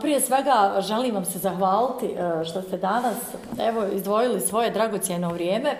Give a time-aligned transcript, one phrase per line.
[0.00, 3.16] Prije svega želim vam se zahvaliti e, što ste danas
[3.58, 5.76] evo, izdvojili svoje dragocijeno vrijeme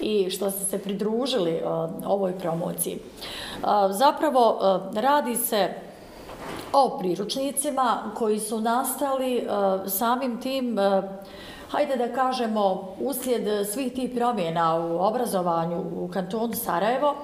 [0.00, 1.62] i što ste se pridružili e,
[2.06, 2.94] ovoj promociji.
[2.94, 3.00] E,
[3.90, 4.58] zapravo
[4.94, 5.68] radi se
[6.72, 9.48] o priručnicima koji su nastali
[9.86, 10.78] samim tim
[11.70, 17.14] hajde da kažemo, uslijed svih tih promjena u obrazovanju u kantonu Sarajevo,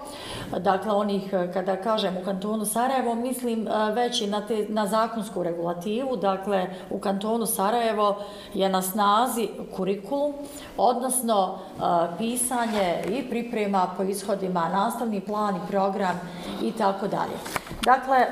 [0.58, 5.42] dakle onih, kada kažem u kantonu Sarajevo, mislim e, već i na, te, na zakonsku
[5.42, 8.16] regulativu, dakle u kantonu Sarajevo
[8.54, 10.32] je na snazi kurikulum,
[10.76, 11.82] odnosno e,
[12.18, 16.20] pisanje i priprema po ishodima, nastavni plan i program
[16.62, 17.61] i tako dalje.
[17.84, 18.28] Dakle, e,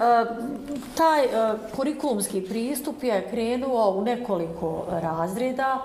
[0.95, 1.29] taj e,
[1.77, 5.79] kurikulumski pristup je krenuo u nekoliko razreda,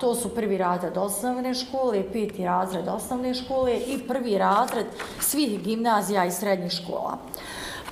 [0.00, 4.86] to su prvi razred osnovne škole, peti razred osnovne škole i prvi razred
[5.20, 7.18] svih gimnazija i srednjih škola.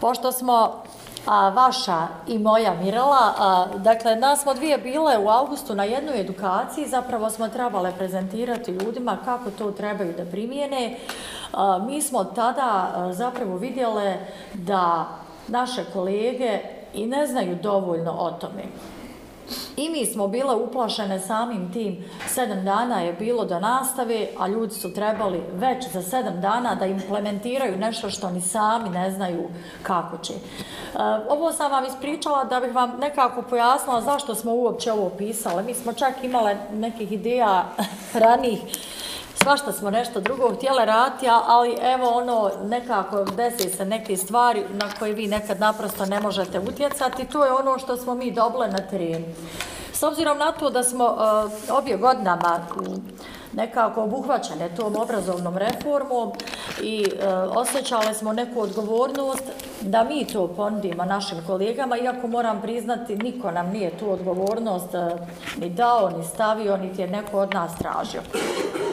[0.01, 0.83] Pošto smo
[1.27, 6.21] a, vaša i moja Mirala, a, dakle, nas smo dvije bile u augustu na jednoj
[6.21, 10.97] edukaciji, zapravo smo trebale prezentirati ljudima kako to trebaju da primijene.
[11.53, 14.17] A, mi smo tada a, zapravo vidjele
[14.55, 15.07] da
[15.49, 16.59] naše kolege
[16.95, 18.63] i ne znaju dovoljno o tome.
[19.77, 22.05] I mi smo bile uplašene samim tim.
[22.29, 26.87] Sedam dana je bilo do nastave, a ljudi su trebali već za sedam dana da
[26.87, 29.49] implementiraju nešto što ni sami ne znaju
[29.83, 30.33] kako će.
[30.33, 30.39] E,
[31.29, 35.63] ovo sam vam ispričala da bih vam nekako pojasnila zašto smo uopće ovo pisale.
[35.63, 37.65] Mi smo čak imale nekih ideja
[38.15, 38.59] ranih
[39.43, 44.89] svašta smo nešto drugo htjele raditi, ali evo ono nekako desi se neke stvari na
[44.99, 47.25] koje vi nekad naprosto ne možete utjecati.
[47.25, 49.27] To je ono što smo mi dobile na terenu.
[49.93, 52.61] S obzirom na to da smo uh, obje godinama
[53.53, 56.33] nekako obuhvaćene tom obrazovnom reformom
[56.83, 59.45] i e, osjećale smo neku odgovornost
[59.81, 65.17] da mi to ponudimo našim kolegama, iako moram priznati, niko nam nije tu odgovornost e,
[65.61, 68.21] ni dao, ni stavio, niti je neko od nas tražio.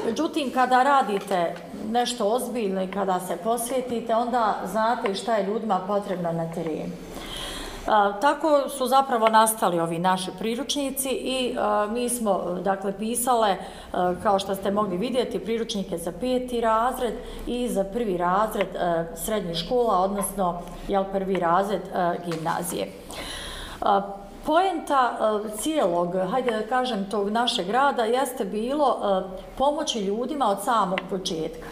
[0.10, 1.56] Međutim, kada radite
[1.92, 6.92] nešto ozbiljno i kada se posvetite, onda znate šta je ljudima potrebno na terenu.
[8.22, 11.56] Tako su zapravo nastali ovi naši priručnici i
[11.90, 13.56] mi smo dakle pisale,
[14.24, 17.14] kao što ste mogli vidjeti, priručnike za peti razred
[17.48, 18.68] i za prvi razred
[19.16, 21.82] srednje škola, odnosno jel, prvi razred
[22.26, 22.88] gimnazije.
[24.46, 30.64] Poenta eh, cijelog, hajde da kažem, tog našeg grada jeste bilo eh, pomoći ljudima od
[30.64, 31.68] samog početka.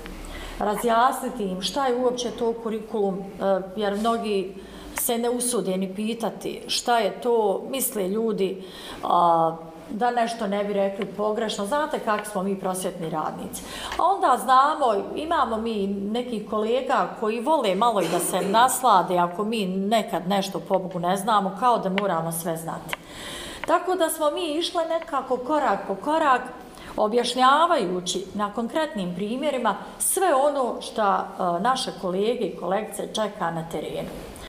[0.60, 4.56] Razjasniti im šta je uopće to kurikulum, eh, jer mnogi
[4.96, 8.64] se ne usude ni pitati šta je to, misle ljudi
[9.90, 11.66] da nešto ne bi rekli pogrešno.
[11.66, 13.64] Znate kako smo mi prosvjetni radnici.
[13.98, 19.44] A onda znamo, imamo mi nekih kolega koji vole malo i da se naslade ako
[19.44, 22.96] mi nekad nešto po Bogu ne znamo, kao da moramo sve znati.
[23.68, 26.42] Tako da smo mi išle nekako korak po korak,
[26.98, 31.20] objašnjavajući na konkretnim primjerima sve ono što e,
[31.60, 34.10] naše kolege i kolekce čeka na terenu.